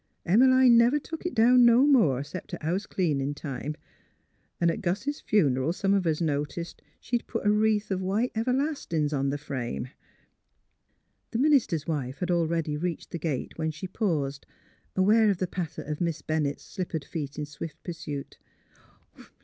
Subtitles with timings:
[0.25, 3.75] Em 'line never took it down no more, 'xcept at house cleanin' time.
[4.59, 9.13] 'N' at Gus' funeral some of us noticed she'd put a wreath o' white everlastin's
[9.13, 9.89] on th' frame."...
[11.29, 14.47] The minister's wife had already reached the gate when she paused,
[14.95, 18.39] aware of the patter of Miss Bennett's slippered feet in swift pursuit.